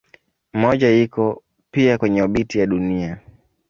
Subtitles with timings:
[0.53, 3.19] Mmoja iko pia kwenye obiti ya Dunia.